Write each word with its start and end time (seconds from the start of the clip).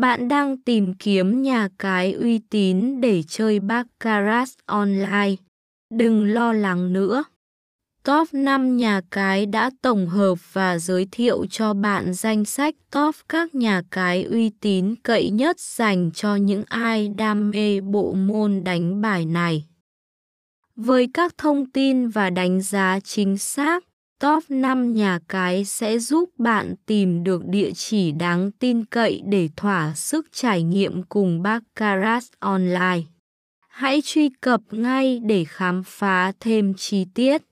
Bạn 0.00 0.28
đang 0.28 0.56
tìm 0.56 0.94
kiếm 0.94 1.42
nhà 1.42 1.68
cái 1.78 2.12
uy 2.12 2.38
tín 2.50 3.00
để 3.00 3.22
chơi 3.28 3.60
Baccarat 3.60 4.48
online. 4.66 5.34
Đừng 5.94 6.24
lo 6.24 6.52
lắng 6.52 6.92
nữa. 6.92 7.24
Top 8.04 8.34
5 8.34 8.76
nhà 8.76 9.00
cái 9.10 9.46
đã 9.46 9.70
tổng 9.82 10.06
hợp 10.08 10.52
và 10.52 10.78
giới 10.78 11.06
thiệu 11.12 11.46
cho 11.50 11.74
bạn 11.74 12.14
danh 12.14 12.44
sách 12.44 12.74
top 12.90 13.16
các 13.28 13.54
nhà 13.54 13.82
cái 13.90 14.22
uy 14.22 14.50
tín 14.60 14.94
cậy 15.02 15.30
nhất 15.30 15.60
dành 15.60 16.10
cho 16.14 16.36
những 16.36 16.64
ai 16.68 17.08
đam 17.08 17.50
mê 17.50 17.80
bộ 17.80 18.12
môn 18.12 18.64
đánh 18.64 19.00
bài 19.00 19.26
này. 19.26 19.64
Với 20.76 21.08
các 21.14 21.38
thông 21.38 21.70
tin 21.70 22.08
và 22.08 22.30
đánh 22.30 22.60
giá 22.60 23.00
chính 23.04 23.38
xác, 23.38 23.84
top 24.20 24.44
5 24.48 24.94
nhà 24.94 25.18
cái 25.28 25.64
sẽ 25.64 25.98
giúp 25.98 26.30
bạn 26.38 26.74
tìm 26.86 27.24
được 27.24 27.42
địa 27.46 27.70
chỉ 27.74 28.12
đáng 28.12 28.50
tin 28.50 28.84
cậy 28.84 29.22
để 29.26 29.48
thỏa 29.56 29.94
sức 29.94 30.26
trải 30.32 30.62
nghiệm 30.62 31.02
cùng 31.02 31.42
Baccarat 31.42 32.22
Online. 32.38 33.00
Hãy 33.68 34.00
truy 34.04 34.30
cập 34.40 34.60
ngay 34.70 35.18
để 35.18 35.44
khám 35.44 35.82
phá 35.86 36.32
thêm 36.40 36.74
chi 36.74 37.06
tiết. 37.14 37.42